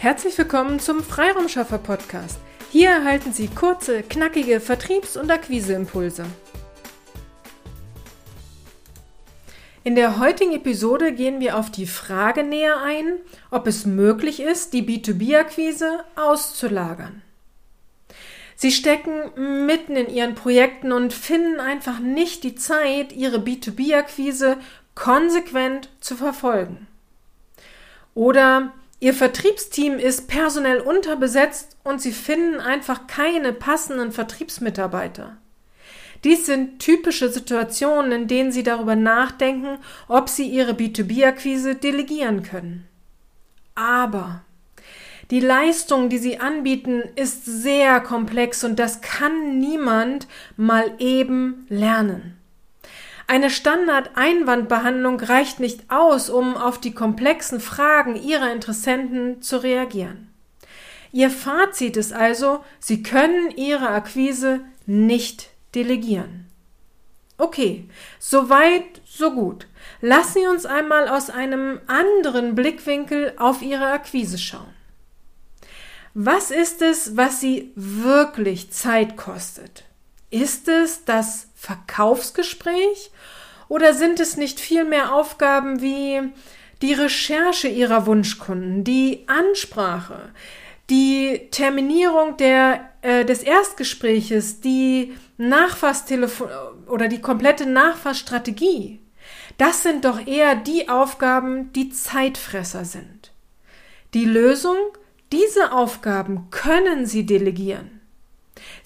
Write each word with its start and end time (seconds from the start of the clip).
Herzlich 0.00 0.38
willkommen 0.38 0.80
zum 0.80 1.02
Freiraumschaffer 1.02 1.76
Podcast. 1.76 2.38
Hier 2.70 2.88
erhalten 2.88 3.34
Sie 3.34 3.48
kurze, 3.48 4.02
knackige 4.02 4.58
Vertriebs- 4.58 5.18
und 5.18 5.30
Akquiseimpulse. 5.30 6.24
In 9.84 9.96
der 9.96 10.18
heutigen 10.18 10.54
Episode 10.54 11.12
gehen 11.12 11.38
wir 11.38 11.58
auf 11.58 11.70
die 11.70 11.84
Frage 11.84 12.44
näher 12.44 12.80
ein, 12.82 13.18
ob 13.50 13.66
es 13.66 13.84
möglich 13.84 14.40
ist, 14.40 14.72
die 14.72 14.82
B2B-Akquise 14.82 16.02
auszulagern. 16.16 17.20
Sie 18.56 18.72
stecken 18.72 19.66
mitten 19.66 19.96
in 19.96 20.08
ihren 20.08 20.34
Projekten 20.34 20.92
und 20.92 21.12
finden 21.12 21.60
einfach 21.60 21.98
nicht 21.98 22.42
die 22.42 22.54
Zeit, 22.54 23.12
ihre 23.12 23.36
B2B-Akquise 23.36 24.56
konsequent 24.94 25.90
zu 26.00 26.16
verfolgen. 26.16 26.86
Oder 28.14 28.72
Ihr 29.02 29.14
Vertriebsteam 29.14 29.98
ist 29.98 30.28
personell 30.28 30.80
unterbesetzt 30.80 31.76
und 31.82 32.02
Sie 32.02 32.12
finden 32.12 32.60
einfach 32.60 33.06
keine 33.06 33.54
passenden 33.54 34.12
Vertriebsmitarbeiter. 34.12 35.38
Dies 36.22 36.44
sind 36.44 36.80
typische 36.80 37.30
Situationen, 37.30 38.12
in 38.12 38.28
denen 38.28 38.52
Sie 38.52 38.62
darüber 38.62 38.96
nachdenken, 38.96 39.78
ob 40.06 40.28
Sie 40.28 40.46
Ihre 40.46 40.72
B2B-Akquise 40.72 41.76
delegieren 41.76 42.42
können. 42.42 42.86
Aber 43.74 44.42
die 45.30 45.40
Leistung, 45.40 46.10
die 46.10 46.18
Sie 46.18 46.38
anbieten, 46.38 47.02
ist 47.16 47.46
sehr 47.46 48.00
komplex 48.00 48.64
und 48.64 48.78
das 48.78 49.00
kann 49.00 49.58
niemand 49.58 50.28
mal 50.58 50.92
eben 50.98 51.64
lernen. 51.70 52.36
Eine 53.30 53.48
Standard-Einwandbehandlung 53.48 55.20
reicht 55.20 55.60
nicht 55.60 55.88
aus, 55.88 56.30
um 56.30 56.56
auf 56.56 56.80
die 56.80 56.92
komplexen 56.92 57.60
Fragen 57.60 58.16
Ihrer 58.16 58.50
Interessenten 58.50 59.40
zu 59.40 59.58
reagieren. 59.62 60.34
Ihr 61.12 61.30
Fazit 61.30 61.96
ist 61.96 62.12
also, 62.12 62.64
Sie 62.80 63.04
können 63.04 63.52
Ihre 63.52 63.90
Akquise 63.90 64.62
nicht 64.84 65.50
delegieren. 65.76 66.48
Okay, 67.38 67.88
soweit, 68.18 69.00
so 69.06 69.30
gut. 69.30 69.68
Lassen 70.00 70.40
Sie 70.40 70.48
uns 70.48 70.66
einmal 70.66 71.06
aus 71.06 71.30
einem 71.30 71.78
anderen 71.86 72.56
Blickwinkel 72.56 73.34
auf 73.36 73.62
Ihre 73.62 73.92
Akquise 73.92 74.38
schauen. 74.38 74.74
Was 76.14 76.50
ist 76.50 76.82
es, 76.82 77.16
was 77.16 77.40
Sie 77.40 77.70
wirklich 77.76 78.72
Zeit 78.72 79.16
kostet? 79.16 79.84
Ist 80.30 80.66
es 80.66 81.04
das 81.04 81.49
Verkaufsgespräch 81.60 83.10
oder 83.68 83.92
sind 83.92 84.18
es 84.18 84.38
nicht 84.38 84.58
vielmehr 84.58 85.14
Aufgaben 85.14 85.82
wie 85.82 86.32
die 86.80 86.94
Recherche 86.94 87.68
Ihrer 87.68 88.06
Wunschkunden, 88.06 88.82
die 88.82 89.24
Ansprache, 89.26 90.30
die 90.88 91.48
Terminierung 91.50 92.38
der, 92.38 92.88
äh, 93.02 93.26
des 93.26 93.42
Erstgespräches, 93.42 94.62
die 94.62 95.14
Nachfasstelefon 95.36 96.48
oder 96.86 97.08
die 97.08 97.20
komplette 97.20 97.66
Nachfassstrategie? 97.66 99.00
Das 99.58 99.82
sind 99.82 100.06
doch 100.06 100.26
eher 100.26 100.54
die 100.54 100.88
Aufgaben, 100.88 101.74
die 101.74 101.90
Zeitfresser 101.90 102.86
sind. 102.86 103.32
Die 104.14 104.24
Lösung? 104.24 104.78
Diese 105.30 105.72
Aufgaben 105.72 106.48
können 106.50 107.04
Sie 107.04 107.26
delegieren. 107.26 107.99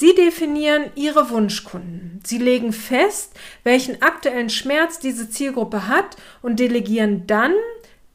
Sie 0.00 0.14
definieren 0.14 0.92
Ihre 0.94 1.28
Wunschkunden. 1.28 2.20
Sie 2.22 2.38
legen 2.38 2.72
fest, 2.72 3.32
welchen 3.64 4.00
aktuellen 4.00 4.48
Schmerz 4.48 5.00
diese 5.00 5.28
Zielgruppe 5.28 5.88
hat 5.88 6.16
und 6.40 6.60
delegieren 6.60 7.26
dann 7.26 7.52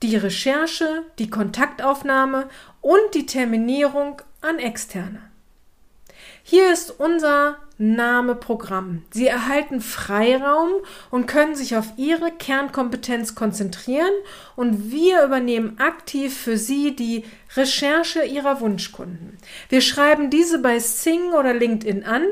die 0.02 0.16
Recherche, 0.16 1.04
die 1.20 1.30
Kontaktaufnahme 1.30 2.48
und 2.80 3.14
die 3.16 3.26
Terminierung 3.26 4.22
an 4.40 4.60
Externe. 4.60 5.30
Hier 6.42 6.72
ist 6.72 6.90
unser 6.90 7.58
Name 7.78 8.36
Programm. 8.36 9.04
Sie 9.10 9.28
erhalten 9.28 9.82
Freiraum 9.82 10.72
und 11.10 11.26
können 11.26 11.56
sich 11.56 11.76
auf 11.76 11.94
Ihre 11.98 12.32
Kernkompetenz 12.32 13.36
konzentrieren 13.36 14.12
und 14.56 14.92
wir 14.92 15.24
übernehmen 15.24 15.80
aktiv 15.80 16.38
für 16.38 16.58
Sie 16.58 16.96
die 16.96 17.24
Recherche 17.56 18.24
Ihrer 18.24 18.62
Wunschkunden. 18.62 19.38
Wir 19.70 19.82
schreiben 19.82 20.30
diese 20.30 20.60
bei 20.60 20.80
Sing 20.80 21.34
oder 21.34 21.54
LinkedIn 21.54 22.04
an. 22.04 22.24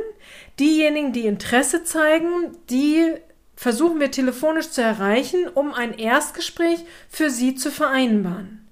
Diejenigen, 0.60 1.12
die 1.12 1.26
Interesse 1.26 1.84
zeigen, 1.84 2.56
die 2.70 3.14
versuchen 3.56 4.00
wir 4.00 4.12
telefonisch 4.12 4.70
zu 4.70 4.82
erreichen, 4.82 5.48
um 5.48 5.74
ein 5.74 5.94
Erstgespräch 5.94 6.80
für 7.10 7.30
Sie 7.30 7.56
zu 7.56 7.72
vereinbaren. 7.72 8.68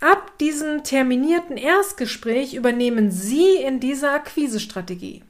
Ab 0.00 0.38
diesem 0.38 0.84
terminierten 0.84 1.56
Erstgespräch 1.56 2.54
übernehmen 2.54 3.10
Sie 3.10 3.56
in 3.56 3.80
dieser 3.80 4.12
Akquisestrategie. 4.12 5.22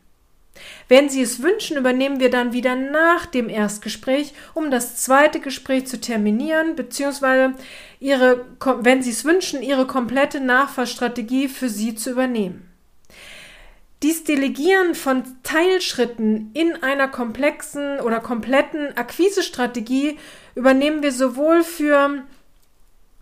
Wenn 0.89 1.09
Sie 1.09 1.23
es 1.23 1.43
wünschen, 1.43 1.77
übernehmen 1.77 2.21
wir 2.21 2.31
dann 2.31 2.53
wieder 2.53 2.77
nach 2.77 3.27
dem 3.27 3.49
Erstgespräch, 3.49 4.35
um 4.53 4.71
das 4.71 4.97
zweite 4.97 5.41
Gespräch 5.41 5.87
zu 5.87 6.01
terminieren, 6.01 6.77
beziehungsweise 6.77 7.55
Ihre, 8.01 8.45
wenn 8.81 9.03
Sie 9.03 9.11
es 9.11 9.25
wünschen, 9.25 9.63
Ihre 9.63 9.87
komplette 9.87 10.41
Nachfahrstrategie 10.41 11.49
für 11.49 11.69
Sie 11.69 11.95
zu 11.95 12.11
übernehmen. 12.11 12.71
Dies 14.03 14.25
Delegieren 14.25 14.95
von 14.95 15.23
Teilschritten 15.43 16.51
in 16.53 16.83
einer 16.83 17.09
komplexen 17.09 18.01
oder 18.01 18.21
kompletten 18.21 18.95
Akquisestrategie 18.99 20.19
übernehmen 20.55 21.03
wir 21.03 21.13
sowohl 21.13 21.63
für 21.63 22.23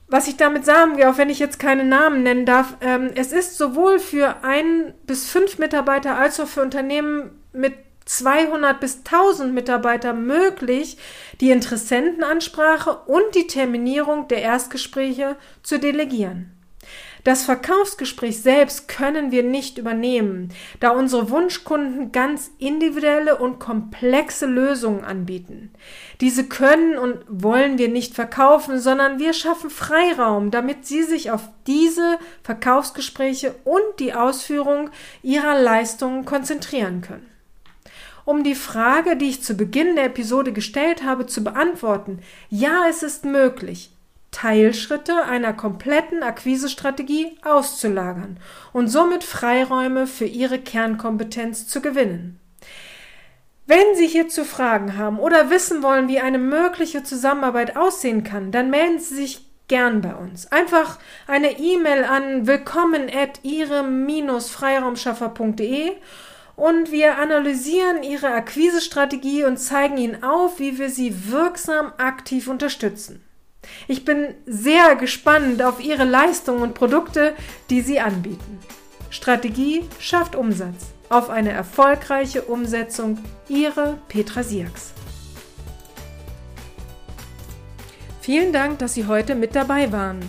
Was 0.09 0.29
ich 0.29 0.37
damit 0.37 0.65
sagen 0.65 0.97
will, 0.97 1.07
auch 1.07 1.19
wenn 1.19 1.31
ich 1.31 1.41
jetzt 1.41 1.59
keine 1.59 1.83
Namen 1.83 2.23
nennen 2.23 2.47
darf, 2.47 2.77
ähm, 2.81 3.11
es 3.17 3.33
ist 3.33 3.59
sowohl 3.59 3.99
für 3.99 4.45
ein 4.45 4.95
bis 5.05 5.29
fünf 5.29 5.59
Mitarbeiter 5.59 6.17
als 6.17 6.39
auch 6.39 6.47
für 6.47 6.63
Unternehmen 6.63 7.33
mit 7.53 7.75
200 8.07 8.81
bis 8.81 8.99
1000 9.05 9.53
Mitarbeiter 9.53 10.15
möglich, 10.15 10.97
die 11.41 11.51
Interessentenansprache 11.51 12.97
und 13.07 13.35
die 13.35 13.47
Terminierung 13.47 14.29
der 14.29 14.43
Erstgespräche 14.43 15.37
zu 15.63 15.79
delegieren. 15.79 16.53
Das 17.25 17.43
Verkaufsgespräch 17.43 18.41
selbst 18.41 18.87
können 18.87 19.33
wir 19.33 19.43
nicht 19.43 19.79
übernehmen, 19.79 20.51
da 20.79 20.91
unsere 20.91 21.29
Wunschkunden 21.29 22.13
ganz 22.13 22.53
individuelle 22.59 23.39
und 23.39 23.59
komplexe 23.59 24.47
Lösungen 24.47 25.03
anbieten. 25.03 25.73
Diese 26.21 26.47
können 26.47 26.97
und 26.97 27.19
wollen 27.27 27.79
wir 27.79 27.89
nicht 27.89 28.15
verkaufen, 28.15 28.79
sondern 28.79 29.19
wir 29.19 29.33
schaffen 29.33 29.71
Freiraum, 29.71 30.53
damit 30.53 30.87
sie 30.87 31.03
sich 31.03 31.33
auf 31.33 31.49
diese 31.67 32.21
Verkaufsgespräche 32.45 33.57
und 33.65 33.99
die 33.99 34.15
Ausführung 34.15 34.91
ihrer 35.25 35.61
Leistungen 35.61 36.27
konzentrieren 36.27 37.01
können 37.01 37.36
um 38.27 38.45
die 38.45 38.55
Frage, 38.55 39.17
die 39.17 39.31
ich 39.31 39.43
zu 39.43 39.55
Beginn 39.55 39.97
der 39.97 40.07
Episode 40.07 40.53
gestellt 40.53 41.03
habe, 41.03 41.25
zu 41.25 41.43
beantworten. 41.43 42.19
Ja, 42.51 42.85
es 42.91 43.03
ist 43.03 43.25
möglich, 43.25 43.91
Teilschritte 44.33 45.25
einer 45.25 45.55
kompletten 45.55 46.23
Akquisestrategie 46.23 47.39
auszulagern 47.43 48.39
und 48.75 48.89
somit 48.89 49.25
Freiräume 49.25 50.07
für 50.07 50.27
Ihre 50.27 50.59
Kernkompetenz 50.59 51.69
zu 51.69 51.81
gewinnen. 51.81 52.39
Wenn 53.67 53.95
Sie 53.95 54.07
hierzu 54.07 54.45
Fragen 54.45 54.99
haben 54.99 55.19
oder 55.19 55.49
wissen 55.49 55.83
wollen, 55.83 56.09
wie 56.09 56.21
eine 56.21 56.39
mögliche 56.39 57.03
Zusammenarbeit 57.05 57.77
aussehen 57.77 58.25
kann, 58.25 58.53
dann 58.53 58.69
melden 58.71 58.99
Sie 58.99 59.15
sich 59.15 59.47
gern 59.69 60.01
bei 60.01 60.15
uns. 60.15 60.51
Einfach 60.53 60.99
eine 61.27 61.59
E-Mail 61.59 62.05
an 62.05 62.47
willkommen 62.47 63.09
at 63.09 63.41
ihrem-freiraumschaffer.de 63.43 65.93
und 66.57 66.91
wir 66.91 67.19
analysieren 67.19 68.03
Ihre 68.03 68.29
Akquisestrategie 68.29 69.45
und 69.45 69.59
zeigen 69.59 69.99
Ihnen 69.99 70.23
auf, 70.23 70.59
wie 70.59 70.79
wir 70.79 70.89
Sie 70.89 71.31
wirksam 71.31 71.93
aktiv 71.99 72.49
unterstützen. 72.49 73.23
Ich 73.89 74.05
bin 74.05 74.35
sehr 74.47 74.97
gespannt 74.97 75.63
auf 75.63 75.85
Ihre 75.85 76.05
Leistungen 76.05 76.63
und 76.63 76.75
Produkte, 76.75 77.35
die 77.69 77.83
Sie 77.83 78.01
anbieten. 78.01 78.61
Strategie 79.11 79.85
schafft 79.99 80.35
Umsatz. 80.35 80.93
Auf 81.09 81.31
eine 81.31 81.53
erfolgreiche 81.53 82.43
Umsetzung. 82.43 83.19
Ihre 83.49 83.99
Petra 84.09 84.43
Sierks. 84.43 84.93
Vielen 88.21 88.53
Dank, 88.53 88.81
dass 88.81 88.95
Sie 88.95 89.07
heute 89.07 89.37
mit 89.37 89.55
dabei 89.55 89.93
waren. 89.93 90.29